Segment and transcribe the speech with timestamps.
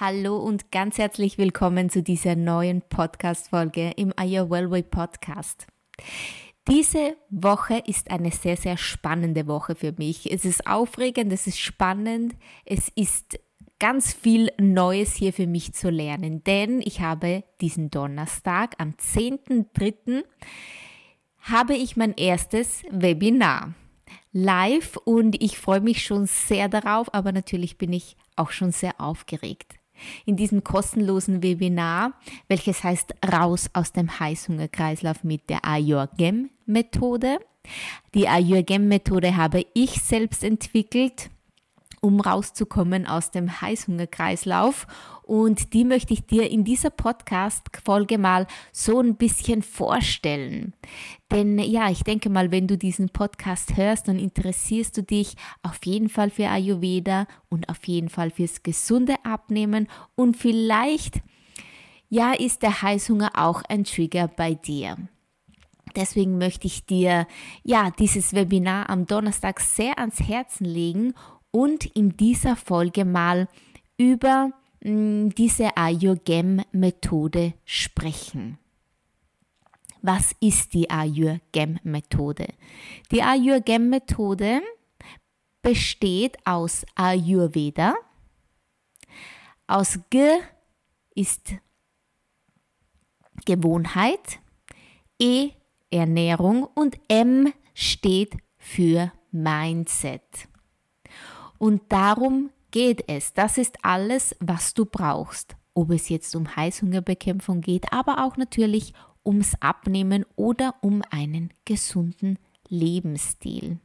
[0.00, 5.66] Hallo und ganz herzlich willkommen zu dieser neuen Podcast-Folge im Aya Wellway Podcast.
[6.68, 10.30] Diese Woche ist eine sehr, sehr spannende Woche für mich.
[10.30, 13.40] Es ist aufregend, es ist spannend, es ist
[13.80, 20.22] ganz viel Neues hier für mich zu lernen, denn ich habe diesen Donnerstag am 10.3.
[21.40, 23.74] habe ich mein erstes Webinar
[24.30, 29.00] live und ich freue mich schon sehr darauf, aber natürlich bin ich auch schon sehr
[29.00, 29.77] aufgeregt
[30.26, 32.12] in diesem kostenlosen Webinar,
[32.48, 37.38] welches heißt Raus aus dem Heißhungerkreislauf mit der Ayurgem-Methode.
[38.14, 41.30] Die Ayurgem-Methode habe ich selbst entwickelt
[42.00, 44.86] um rauszukommen aus dem Heißhungerkreislauf.
[45.22, 50.72] Und die möchte ich dir in dieser Podcast-Folge mal so ein bisschen vorstellen.
[51.30, 55.84] Denn ja, ich denke mal, wenn du diesen Podcast hörst, dann interessierst du dich auf
[55.84, 61.20] jeden Fall für Ayurveda und auf jeden Fall fürs gesunde Abnehmen und vielleicht
[62.08, 64.96] ja, ist der Heißhunger auch ein Trigger bei dir.
[65.96, 67.26] Deswegen möchte ich dir
[67.64, 71.14] ja dieses Webinar am Donnerstag sehr ans Herzen legen
[71.50, 73.48] und in dieser Folge mal
[73.96, 74.50] über
[74.82, 78.58] mm, diese Ayurgem-Methode sprechen.
[80.02, 82.46] Was ist die Ayurgem-Methode?
[83.10, 84.62] Die Ayurgem-Methode
[85.62, 87.94] besteht aus Ayurveda,
[89.66, 90.38] aus G
[91.14, 91.54] ist
[93.44, 94.40] Gewohnheit,
[95.20, 95.50] E
[95.90, 100.47] Ernährung und M steht für Mindset.
[101.58, 103.32] Und darum geht es.
[103.32, 105.56] Das ist alles, was du brauchst.
[105.74, 108.94] Ob es jetzt um Heißhungerbekämpfung geht, aber auch natürlich
[109.24, 112.38] ums Abnehmen oder um einen gesunden
[112.68, 113.78] Lebensstil.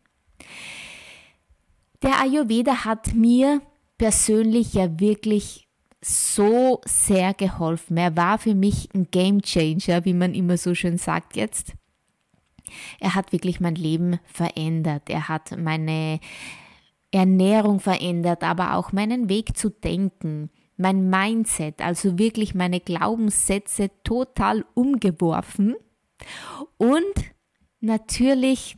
[2.02, 3.62] Der Ayurveda hat mir
[3.98, 5.68] persönlich ja wirklich
[6.02, 7.98] so sehr geholfen.
[7.98, 11.74] Er war für mich ein Game Changer, wie man immer so schön sagt jetzt.
[13.00, 15.09] Er hat wirklich mein Leben verändert.
[15.09, 16.19] Er hat meine
[17.13, 24.66] Ernährung verändert, aber auch meinen Weg zu denken, mein Mindset, also wirklich meine Glaubenssätze total
[24.74, 25.75] umgeworfen
[26.78, 27.13] und
[27.79, 28.78] natürlich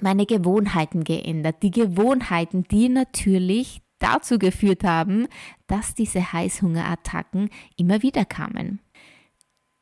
[0.00, 1.62] meine Gewohnheiten geändert.
[1.62, 5.28] Die Gewohnheiten, die natürlich dazu geführt haben,
[5.68, 8.80] dass diese Heißhungerattacken immer wieder kamen.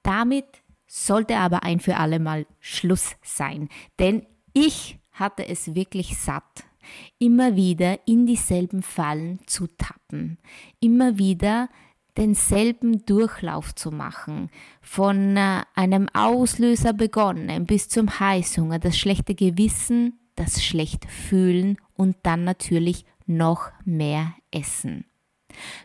[0.02, 6.67] Damit sollte aber ein für alle Mal Schluss sein, denn ich hatte es wirklich satt
[7.18, 10.38] immer wieder in dieselben Fallen zu tappen,
[10.80, 11.68] immer wieder
[12.16, 14.50] denselben Durchlauf zu machen,
[14.82, 22.16] von äh, einem Auslöser begonnen bis zum Heißhunger, das schlechte Gewissen, das schlecht fühlen und
[22.24, 25.04] dann natürlich noch mehr essen.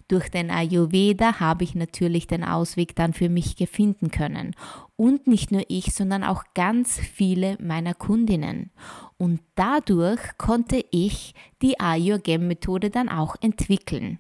[0.07, 4.55] Durch den Ayurveda habe ich natürlich den Ausweg dann für mich gefunden können.
[5.03, 8.71] Und nicht nur ich, sondern auch ganz viele meiner Kundinnen.
[9.17, 14.19] Und dadurch konnte ich die Ayurgem-Methode dann auch entwickeln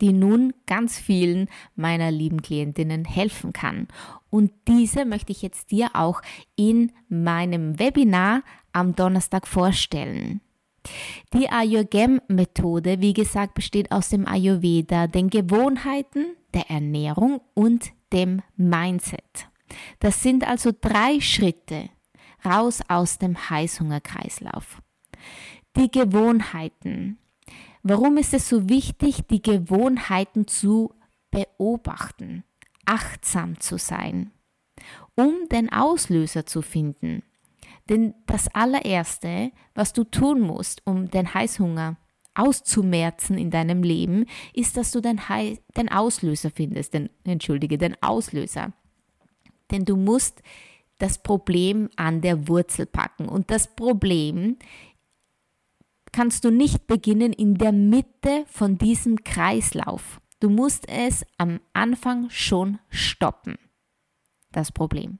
[0.00, 3.86] die nun ganz vielen meiner lieben Klientinnen helfen kann.
[4.30, 6.22] Und diese möchte ich jetzt dir auch
[6.56, 10.40] in meinem Webinar am Donnerstag vorstellen.
[11.32, 19.48] Die Ayurgem-Methode, wie gesagt, besteht aus dem Ayurveda, den Gewohnheiten, der Ernährung und dem Mindset.
[19.98, 21.90] Das sind also drei Schritte
[22.44, 24.80] raus aus dem Heißhungerkreislauf.
[25.76, 27.18] Die Gewohnheiten.
[27.82, 30.94] Warum ist es so wichtig, die Gewohnheiten zu
[31.30, 32.44] beobachten,
[32.86, 34.30] achtsam zu sein,
[35.16, 37.22] um den Auslöser zu finden?
[37.88, 41.96] Denn das allererste, was du tun musst, um den Heißhunger
[42.34, 47.96] auszumerzen in deinem Leben, ist, dass du den, He den Auslöser findest, den, entschuldige, den
[48.02, 48.72] Auslöser.
[49.70, 50.42] Denn du musst
[50.98, 53.28] das Problem an der Wurzel packen.
[53.28, 54.56] Und das Problem
[56.12, 60.20] kannst du nicht beginnen in der Mitte von diesem Kreislauf.
[60.40, 63.56] Du musst es am Anfang schon stoppen.
[64.52, 65.18] Das Problem.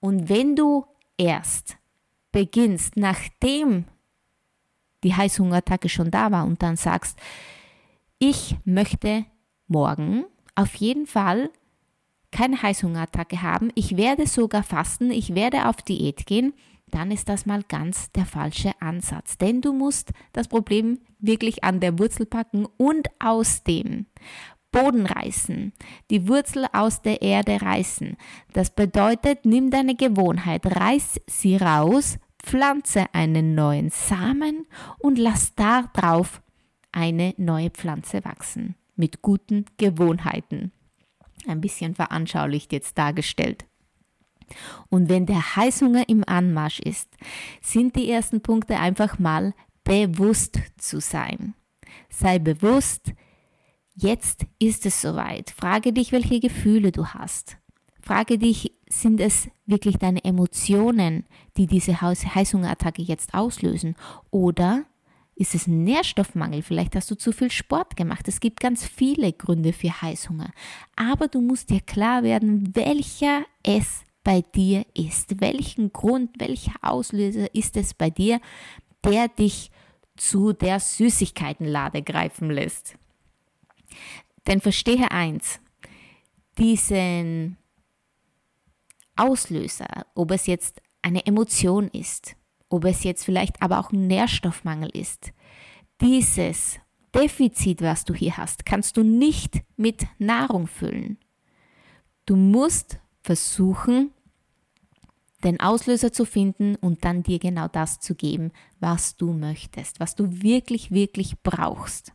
[0.00, 0.84] Und wenn du
[1.16, 1.76] erst
[2.32, 3.84] beginnst, nachdem
[5.02, 7.18] die Heißhungerattacke schon da war und dann sagst,
[8.18, 9.24] ich möchte
[9.66, 11.50] morgen auf jeden Fall
[12.30, 16.54] keine Heißhungerattacke haben, ich werde sogar fasten, ich werde auf Diät gehen,
[16.90, 19.38] dann ist das mal ganz der falsche Ansatz.
[19.38, 24.06] Denn du musst das Problem wirklich an der Wurzel packen und aus dem
[24.72, 25.72] Boden reißen,
[26.10, 28.16] die Wurzel aus der Erde reißen.
[28.54, 34.66] Das bedeutet, nimm deine Gewohnheit, reiß sie raus, pflanze einen neuen Samen
[34.98, 36.42] und lass darauf
[36.92, 40.72] eine neue Pflanze wachsen mit guten Gewohnheiten.
[41.46, 43.64] Ein bisschen veranschaulicht jetzt dargestellt.
[44.90, 47.08] Und wenn der Heißhunger im Anmarsch ist,
[47.60, 49.54] sind die ersten Punkte einfach mal
[49.84, 51.54] bewusst zu sein.
[52.10, 53.12] Sei bewusst,
[53.94, 55.50] jetzt ist es soweit.
[55.50, 57.56] Frage dich, welche Gefühle du hast.
[58.00, 61.24] Frage dich, sind es wirklich deine Emotionen,
[61.56, 63.96] die diese Heißhungerattacke jetzt auslösen?
[64.30, 64.84] Oder
[65.34, 66.62] ist es ein Nährstoffmangel?
[66.62, 68.28] Vielleicht hast du zu viel Sport gemacht.
[68.28, 70.50] Es gibt ganz viele Gründe für Heißhunger.
[70.94, 75.40] Aber du musst dir klar werden, welcher es bei dir ist.
[75.40, 78.40] Welchen Grund, welcher Auslöser ist es bei dir,
[79.04, 79.70] der dich
[80.16, 82.96] zu der Süßigkeitenlade greifen lässt?
[84.46, 85.60] Denn verstehe eins,
[86.58, 87.56] diesen
[89.16, 92.36] Auslöser, ob es jetzt eine Emotion ist,
[92.68, 95.32] ob es jetzt vielleicht aber auch ein Nährstoffmangel ist,
[96.00, 96.80] dieses
[97.14, 101.18] Defizit, was du hier hast, kannst du nicht mit Nahrung füllen.
[102.26, 104.12] Du musst versuchen,
[105.44, 110.14] den Auslöser zu finden und dann dir genau das zu geben, was du möchtest, was
[110.14, 112.12] du wirklich, wirklich brauchst.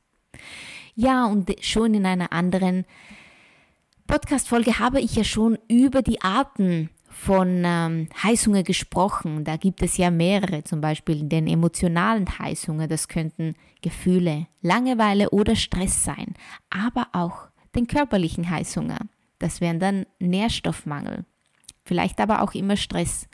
[0.96, 2.86] Ja, und schon in einer anderen
[4.08, 9.44] Podcast-Folge habe ich ja schon über die Arten von ähm, Heißhunger gesprochen.
[9.44, 12.88] Da gibt es ja mehrere, zum Beispiel den emotionalen Heißhunger.
[12.88, 16.36] Das könnten Gefühle, Langeweile oder Stress sein,
[16.70, 19.00] aber auch den körperlichen Heißhunger.
[19.40, 21.26] Das wären dann Nährstoffmangel,
[21.84, 23.28] vielleicht aber auch immer Stress.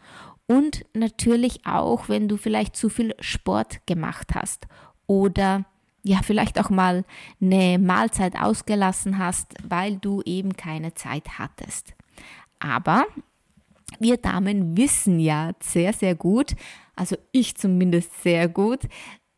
[0.48, 4.68] Und natürlich auch, wenn du vielleicht zu viel Sport gemacht hast
[5.08, 5.66] oder
[6.04, 7.06] ja, vielleicht auch mal
[7.42, 11.94] eine Mahlzeit ausgelassen hast, weil du eben keine Zeit hattest.
[12.60, 13.06] Aber
[14.00, 16.56] wir Damen wissen ja sehr, sehr gut,
[16.96, 18.82] also ich zumindest sehr gut,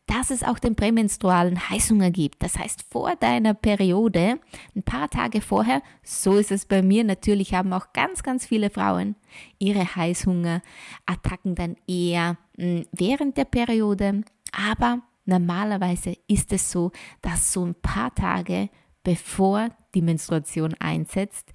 [0.06, 2.42] dass es auch den prämenstrualen Heißhunger gibt.
[2.42, 4.38] Das heißt, vor deiner Periode,
[4.74, 8.70] ein paar Tage vorher, so ist es bei mir, natürlich haben auch ganz, ganz viele
[8.70, 9.16] Frauen
[9.58, 14.22] ihre Heißhungerattacken dann eher hm, während der Periode.
[14.52, 18.70] Aber normalerweise ist es so, dass so ein paar Tage
[19.06, 21.52] bevor die Menstruation einsetzt,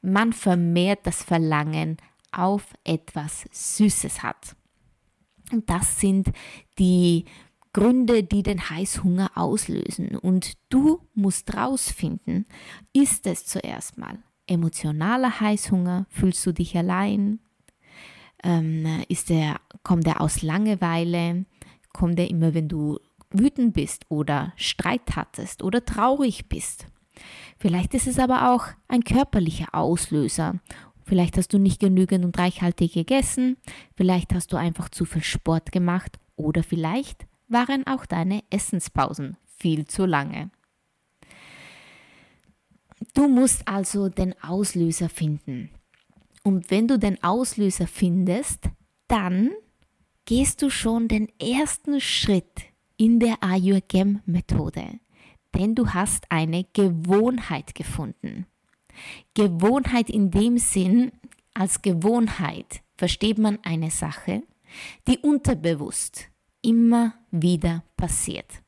[0.00, 1.98] man vermehrt das Verlangen
[2.32, 4.56] auf etwas Süßes hat.
[5.52, 6.32] Und das sind
[6.78, 7.26] die
[7.74, 10.16] Gründe, die den Heißhunger auslösen.
[10.16, 12.46] Und du musst rausfinden,
[12.94, 16.06] ist es zuerst mal emotionaler Heißhunger?
[16.08, 17.40] Fühlst du dich allein?
[18.42, 21.44] Ähm, ist der, kommt er aus Langeweile?
[21.92, 22.98] Kommt er immer, wenn du
[23.34, 26.86] wütend bist oder Streit hattest oder traurig bist?
[27.58, 30.60] Vielleicht ist es aber auch ein körperlicher Auslöser
[31.04, 33.58] Vielleicht hast du nicht genügend und reichhaltig gegessen,
[33.94, 39.84] vielleicht hast du einfach zu viel Sport gemacht oder vielleicht waren auch deine Essenspausen viel
[39.84, 40.50] zu lange.
[43.12, 45.70] Du musst also den Auslöser finden.
[46.42, 48.70] Und wenn du den Auslöser findest,
[49.06, 49.50] dann
[50.24, 52.62] gehst du schon den ersten Schritt
[53.04, 54.98] in der Ayurgem-Methode.
[55.54, 58.46] Denn du hast eine Gewohnheit gefunden.
[59.34, 61.12] Gewohnheit in dem Sinn,
[61.52, 64.42] als Gewohnheit versteht man eine Sache,
[65.06, 66.30] die unterbewusst
[66.62, 68.62] immer wieder passiert.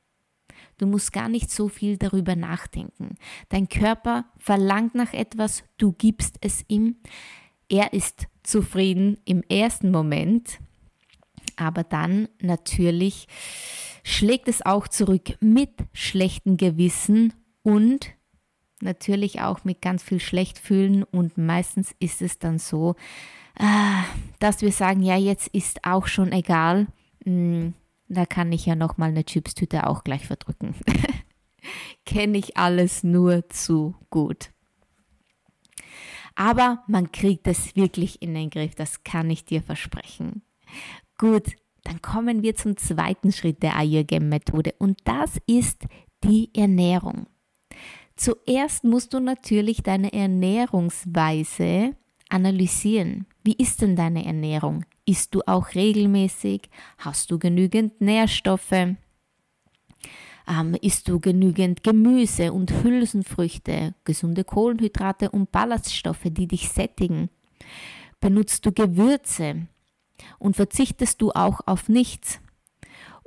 [0.76, 3.14] Du musst gar nicht so viel darüber nachdenken.
[3.48, 6.96] Dein Körper verlangt nach etwas, du gibst es ihm.
[7.70, 10.58] Er ist zufrieden im ersten Moment,
[11.56, 13.26] aber dann natürlich
[14.04, 17.32] schlägt es auch zurück mit schlechtem Gewissen
[17.62, 18.12] und
[18.80, 22.94] natürlich auch mit ganz viel Schlechtfühlen und meistens ist es dann so,
[23.58, 24.02] äh,
[24.38, 26.86] dass wir sagen, ja, jetzt ist auch schon egal,
[27.24, 27.74] hm,
[28.08, 30.74] da kann ich ja noch mal eine Chipstüte auch gleich verdrücken.
[32.04, 34.50] Kenne ich alles nur zu gut.
[36.36, 40.42] Aber man kriegt es wirklich in den Griff, das kann ich dir versprechen.
[41.18, 41.52] Gut,
[41.84, 45.84] dann kommen wir zum zweiten Schritt der Ayurgem-Methode und das ist
[46.24, 47.26] die Ernährung.
[48.16, 51.94] Zuerst musst du natürlich deine Ernährungsweise
[52.28, 53.26] analysieren.
[53.44, 54.84] Wie ist denn deine Ernährung?
[55.06, 56.68] Isst du auch regelmäßig?
[56.98, 58.72] Hast du genügend Nährstoffe?
[60.48, 67.30] Ähm, isst du genügend Gemüse und Hülsenfrüchte, gesunde Kohlenhydrate und Ballaststoffe, die dich sättigen?
[68.20, 69.66] Benutzt du Gewürze
[70.38, 72.40] und verzichtest du auch auf nichts?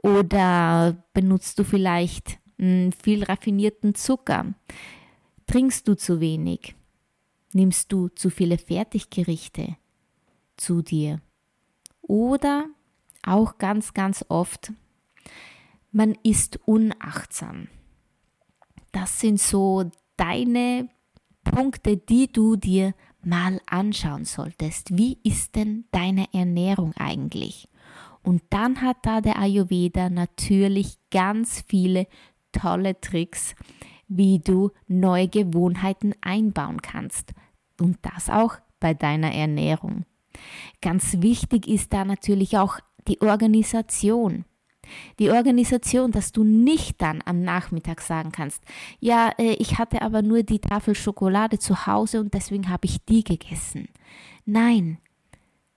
[0.02, 4.54] Oder benutzt du vielleicht hm, viel raffinierten Zucker?
[5.48, 6.76] Trinkst du zu wenig?
[7.54, 9.76] Nimmst du zu viele Fertiggerichte
[10.58, 11.22] zu dir?
[12.02, 12.68] Oder
[13.24, 14.72] auch ganz, ganz oft,
[15.92, 17.68] man ist unachtsam.
[18.92, 20.90] Das sind so deine
[21.44, 22.94] Punkte, die du dir
[23.24, 24.98] mal anschauen solltest.
[24.98, 27.68] Wie ist denn deine Ernährung eigentlich?
[28.24, 32.08] Und dann hat da der Ayurveda natürlich ganz viele
[32.52, 33.56] tolle Tricks,
[34.08, 37.34] wie du neue Gewohnheiten einbauen kannst.
[37.80, 40.06] Und das auch bei deiner Ernährung.
[40.82, 44.46] Ganz wichtig ist da natürlich auch die Organisation.
[45.20, 48.64] Die Organisation, dass du nicht dann am Nachmittag sagen kannst,
[49.00, 53.04] ja, äh, ich hatte aber nur die Tafel Schokolade zu Hause und deswegen habe ich
[53.06, 53.90] die gegessen.
[54.46, 54.98] Nein,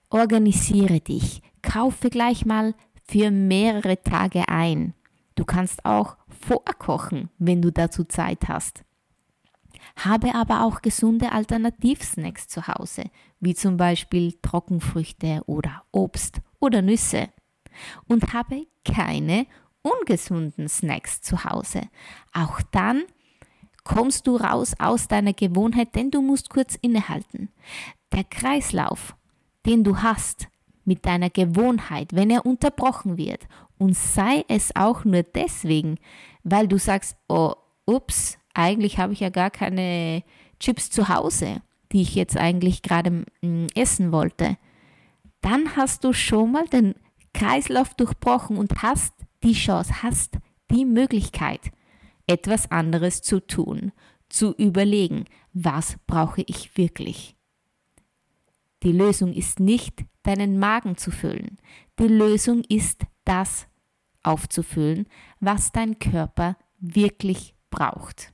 [0.09, 4.93] organisiere dich, kaufe gleich mal für mehrere Tage ein.
[5.35, 8.83] Du kannst auch vorkochen, wenn du dazu Zeit hast.
[9.95, 13.05] Habe aber auch gesunde Alternativsnacks zu Hause,
[13.39, 17.29] wie zum Beispiel Trockenfrüchte oder Obst oder Nüsse.
[18.07, 19.45] Und habe keine
[19.81, 21.81] ungesunden Snacks zu Hause.
[22.33, 23.03] Auch dann
[23.83, 27.49] kommst du raus aus deiner Gewohnheit, denn du musst kurz innehalten.
[28.13, 29.15] Der Kreislauf,
[29.65, 30.47] den du hast
[30.85, 35.97] mit deiner Gewohnheit, wenn er unterbrochen wird, und sei es auch nur deswegen,
[36.43, 37.53] weil du sagst, oh,
[37.85, 40.23] ups, eigentlich habe ich ja gar keine
[40.59, 41.61] Chips zu Hause,
[41.91, 44.57] die ich jetzt eigentlich gerade mm, essen wollte,
[45.41, 46.95] dann hast du schon mal den
[47.33, 49.13] Kreislauf durchbrochen und hast
[49.43, 50.37] die Chance, hast
[50.71, 51.71] die Möglichkeit,
[52.27, 53.91] etwas anderes zu tun,
[54.29, 57.35] zu überlegen, was brauche ich wirklich.
[58.83, 61.57] Die Lösung ist nicht, deinen Magen zu füllen.
[61.99, 63.67] Die Lösung ist, das
[64.23, 65.07] aufzufüllen,
[65.39, 68.33] was dein Körper wirklich braucht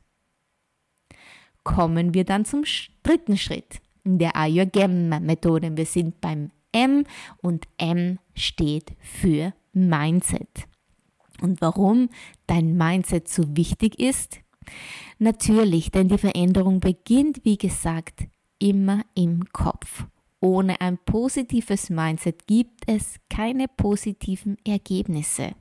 [1.63, 2.63] kommen wir dann zum
[3.03, 5.77] dritten Schritt in der Ayurgem-Methode.
[5.77, 7.05] Wir sind beim M
[7.41, 10.67] und M steht für Mindset.
[11.41, 12.09] Und warum
[12.47, 14.39] dein Mindset so wichtig ist?
[15.17, 18.27] Natürlich, denn die Veränderung beginnt, wie gesagt,
[18.59, 20.05] immer im Kopf.
[20.41, 25.55] Ohne ein positives Mindset gibt es keine positiven Ergebnisse.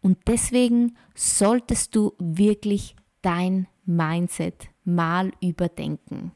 [0.00, 6.32] Und deswegen solltest du wirklich dein Mindset mal überdenken.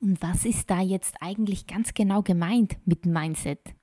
[0.00, 3.74] Und was ist da jetzt eigentlich ganz genau gemeint mit Mindset?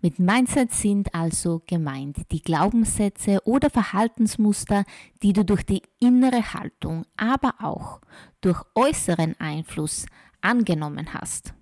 [0.00, 4.84] Mit Mindset sind also gemeint die Glaubenssätze oder Verhaltensmuster,
[5.22, 8.00] die du durch die innere Haltung, aber auch
[8.40, 10.06] durch äußeren Einfluss
[10.40, 11.54] angenommen hast.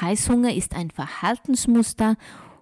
[0.00, 2.16] Heißhunger ist ein Verhaltensmuster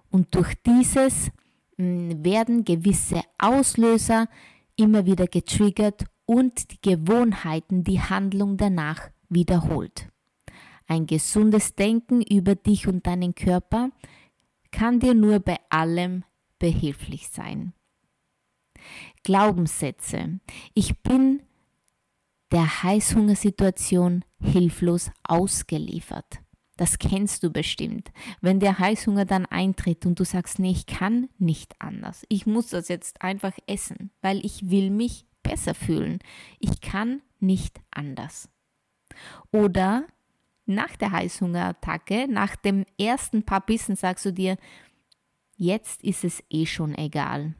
[0.09, 1.31] und durch dieses
[1.77, 4.27] hm, werden gewisse Auslöser
[4.75, 10.09] immer wieder getriggert und die Gewohnheiten die Handlung danach wiederholt.
[10.87, 13.89] Ein gesundes Denken über dich und deinen Körper
[14.71, 16.23] kann dir nur bei allem
[16.59, 17.73] behilflich sein.
[19.23, 20.39] Glaubenssätze.
[20.73, 21.41] Ich bin
[22.51, 26.39] der Heißhungersituation hilflos ausgeliefert.
[26.77, 28.11] Das kennst du bestimmt.
[28.41, 32.25] Wenn der Heißhunger dann eintritt und du sagst, nee, ich kann nicht anders.
[32.27, 36.19] Ich muss das jetzt einfach essen, weil ich will mich besser fühlen.
[36.59, 38.49] Ich kann nicht anders.
[39.51, 40.05] Oder
[40.65, 44.57] nach der Heißhungerattacke, nach dem ersten paar Bissen sagst du dir,
[45.57, 47.53] jetzt ist es eh schon egal.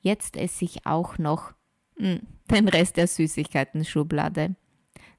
[0.00, 1.52] Jetzt esse ich auch noch
[1.96, 2.20] hm,
[2.50, 4.54] den Rest der Süßigkeiten-Schublade.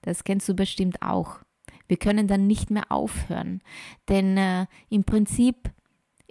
[0.01, 1.39] Das kennst du bestimmt auch.
[1.87, 3.61] Wir können dann nicht mehr aufhören,
[4.07, 5.71] denn äh, im Prinzip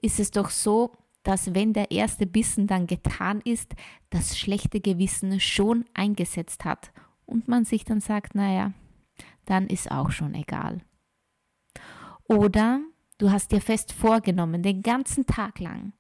[0.00, 0.92] ist es doch so,
[1.23, 3.75] dass wenn der erste Bissen dann getan ist,
[4.11, 6.92] das schlechte Gewissen schon eingesetzt hat
[7.25, 8.73] und man sich dann sagt, naja,
[9.46, 10.80] dann ist auch schon egal.
[12.26, 12.81] Oder
[13.19, 15.93] du hast dir fest vorgenommen, den ganzen Tag lang,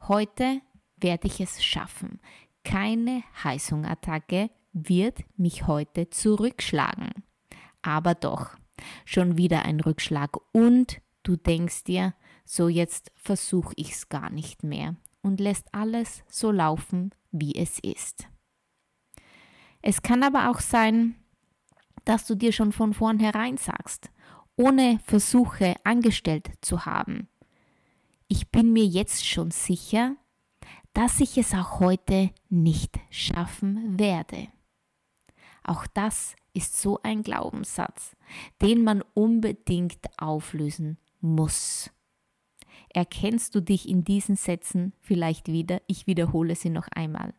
[0.00, 0.60] heute
[0.96, 2.20] werde ich es schaffen.
[2.64, 7.10] Keine Heißhungerattacke wird mich heute zurückschlagen.
[7.82, 8.56] Aber doch,
[9.04, 12.14] schon wieder ein Rückschlag und du denkst dir,
[12.44, 17.78] so jetzt versuche ich es gar nicht mehr und lässt alles so laufen, wie es
[17.80, 18.26] ist.
[19.82, 21.14] Es kann aber auch sein,
[22.04, 24.10] dass du dir schon von vornherein sagst,
[24.58, 27.28] ohne Versuche angestellt zu haben.
[28.26, 30.16] Ich bin mir jetzt schon sicher,
[30.92, 34.48] dass ich es auch heute nicht schaffen werde.
[35.62, 38.16] Auch das ist so ein Glaubenssatz,
[38.60, 41.90] den man unbedingt auflösen muss.
[42.88, 45.80] Erkennst du dich in diesen Sätzen vielleicht wieder?
[45.86, 47.32] Ich wiederhole sie noch einmal.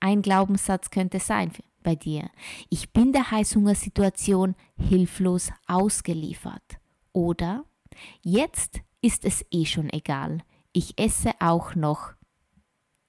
[0.00, 1.52] Ein Glaubenssatz könnte sein
[1.88, 2.28] bei dir.
[2.68, 6.78] Ich bin der Heißhungersituation hilflos ausgeliefert.
[7.14, 7.64] Oder
[8.20, 10.42] jetzt ist es eh schon egal.
[10.74, 12.12] Ich esse auch noch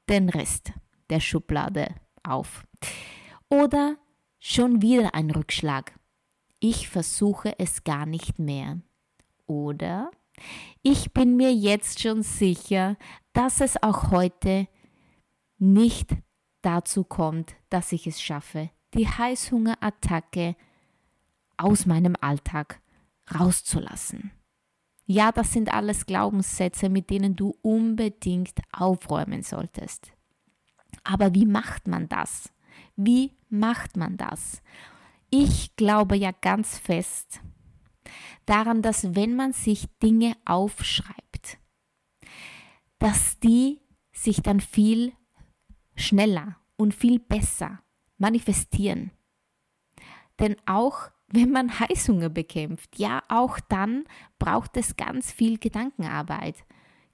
[0.07, 0.71] den Rest
[1.09, 1.93] der Schublade
[2.23, 2.65] auf.
[3.49, 3.97] Oder
[4.39, 5.99] schon wieder ein Rückschlag.
[6.61, 8.79] Ich versuche es gar nicht mehr.
[9.45, 10.09] Oder
[10.83, 12.95] ich bin mir jetzt schon sicher,
[13.33, 14.69] dass es auch heute
[15.57, 16.15] nicht
[16.61, 20.55] dazu kommt, dass ich es schaffe, die Heißhungerattacke
[21.57, 22.81] aus meinem Alltag
[23.33, 24.31] rauszulassen.
[25.05, 30.11] Ja, das sind alles Glaubenssätze, mit denen du unbedingt aufräumen solltest.
[31.03, 32.51] Aber wie macht man das?
[32.95, 34.61] Wie macht man das?
[35.31, 37.41] Ich glaube ja ganz fest
[38.49, 41.59] daran, dass wenn man sich Dinge aufschreibt,
[42.97, 43.79] dass die
[44.11, 45.13] sich dann viel
[45.99, 47.79] schneller und viel besser
[48.17, 49.11] manifestieren.
[50.39, 54.05] Denn auch wenn man Heißhunger bekämpft, ja, auch dann
[54.39, 56.55] braucht es ganz viel Gedankenarbeit.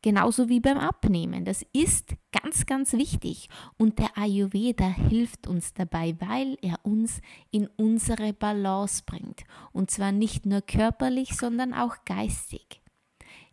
[0.01, 1.45] Genauso wie beim Abnehmen.
[1.45, 3.49] Das ist ganz, ganz wichtig.
[3.77, 9.45] Und der Ayurveda hilft uns dabei, weil er uns in unsere Balance bringt.
[9.71, 12.83] Und zwar nicht nur körperlich, sondern auch geistig.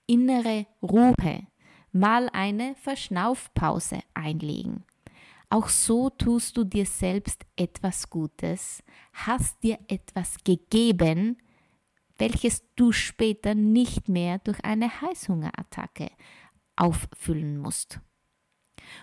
[0.06, 1.46] Innere Ruhe,
[1.90, 4.84] mal eine Verschnaufpause einlegen.
[5.52, 8.82] Auch so tust du dir selbst etwas Gutes,
[9.12, 11.36] hast dir etwas gegeben,
[12.16, 16.08] welches du später nicht mehr durch eine Heißhungerattacke
[16.74, 18.00] auffüllen musst.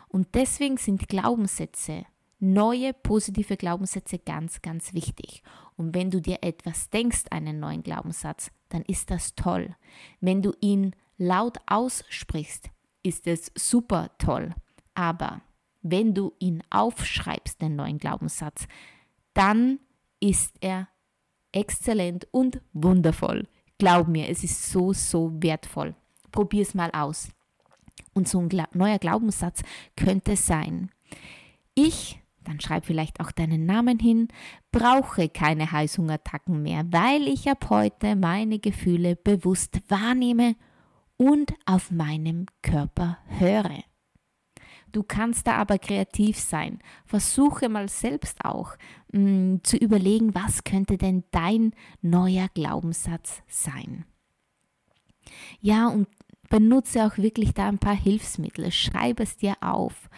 [0.07, 2.05] Und deswegen sind Glaubenssätze,
[2.39, 5.43] neue positive Glaubenssätze ganz, ganz wichtig.
[5.77, 9.75] Und wenn du dir etwas denkst, einen neuen Glaubenssatz, dann ist das toll.
[10.19, 12.71] Wenn du ihn laut aussprichst,
[13.03, 14.55] ist es super toll.
[14.95, 15.43] Aber
[15.81, 18.67] wenn du ihn aufschreibst, den neuen Glaubenssatz,
[19.33, 19.79] dann
[20.19, 20.89] ist er
[21.51, 23.47] exzellent und wundervoll.
[23.77, 25.95] Glaub mir, es ist so, so wertvoll.
[26.31, 27.29] Probier es mal aus.
[28.13, 29.61] Und so ein neuer Glaubenssatz
[29.95, 30.89] könnte sein,
[31.75, 34.27] ich, dann schreib vielleicht auch deinen Namen hin,
[34.71, 40.55] brauche keine Heißhungerattacken mehr, weil ich ab heute meine Gefühle bewusst wahrnehme
[41.17, 43.83] und auf meinem Körper höre.
[44.91, 46.79] Du kannst da aber kreativ sein.
[47.05, 48.75] Versuche mal selbst auch
[49.11, 54.05] mh, mm, zu überlegen, was könnte denn dein neuer Glaubenssatz sein.
[55.61, 56.07] Ja, und
[56.49, 58.71] benutze auch wirklich da ein paar Hilfsmittel.
[58.71, 60.09] Schreibe es dir auf,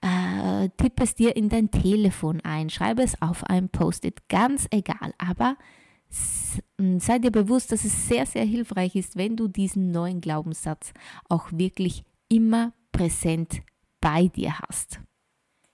[0.00, 5.12] äh, tippe es dir in dein Telefon ein, schreibe es auf ein Post-it, ganz egal.
[5.18, 5.56] Aber
[6.78, 10.92] mm, sei dir bewusst, dass es sehr, sehr hilfreich ist, wenn du diesen neuen Glaubenssatz
[11.28, 13.62] auch wirklich immer präsent
[14.00, 15.00] bei dir hast.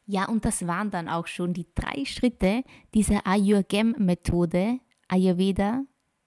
[0.07, 2.62] Ja, und das waren dann auch schon die drei Schritte
[2.95, 5.83] dieser Ayurgem-Methode, Ayurveda,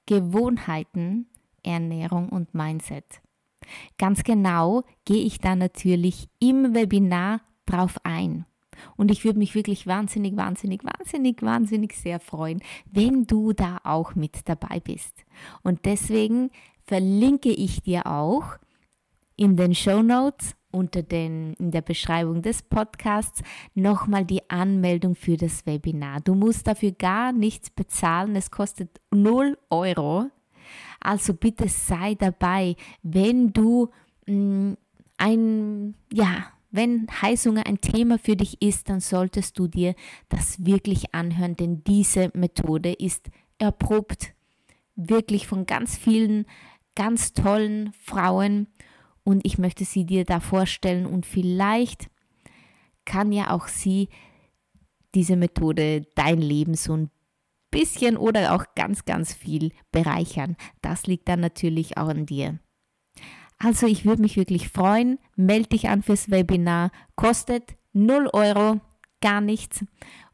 [0.06, 1.28] Gewohnheiten,
[1.64, 3.22] Ernährung und Mindset.
[3.98, 8.46] Ganz genau gehe ich da natürlich im Webinar drauf ein.
[8.96, 14.16] Und ich würde mich wirklich wahnsinnig, wahnsinnig, wahnsinnig, wahnsinnig sehr freuen, wenn du da auch
[14.16, 15.26] mit dabei bist.
[15.64, 16.50] Und deswegen
[16.86, 18.58] verlinke ich dir auch
[19.36, 23.42] in den Show Notes unter den, in der Beschreibung des Podcasts
[23.74, 26.22] nochmal die Anmeldung für das Webinar.
[26.22, 30.30] Du musst dafür gar nichts bezahlen, es kostet 0 Euro.
[31.00, 33.90] Also bitte sei dabei, wenn du
[34.28, 34.78] mh, mm,
[35.18, 39.96] ein, ja, wenn Heißhunger ein Thema für dich ist, dann solltest du dir
[40.30, 44.34] das wirklich anhören, denn diese Methode ist erprobt,
[44.96, 46.46] wirklich von ganz vielen
[46.96, 48.68] ganz tollen Frauen
[49.30, 52.10] und ich möchte sie dir da vorstellen und vielleicht
[53.06, 54.10] kann ja auch sie
[55.14, 57.12] diese Methode dein Leben so ein
[57.70, 60.58] bisschen oder auch ganz, ganz viel bereichern.
[60.82, 62.58] Das liegt dann natürlich auch an dir.
[63.60, 65.20] Also ich würde mich wirklich freuen.
[65.36, 66.92] Melde dich an fürs Webinar.
[67.16, 68.82] Kostet 0 Euro,
[69.22, 69.86] gar nichts.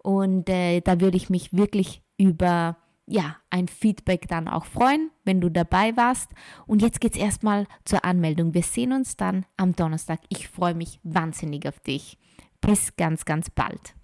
[0.03, 2.77] Und äh, da würde ich mich wirklich über
[3.07, 6.31] ja, ein Feedback dann auch freuen, wenn du dabei warst.
[6.65, 8.53] Und jetzt geht es erstmal zur Anmeldung.
[8.53, 10.19] Wir sehen uns dann am Donnerstag.
[10.29, 12.17] Ich freue mich wahnsinnig auf dich.
[12.61, 13.95] Bis ganz, ganz bald.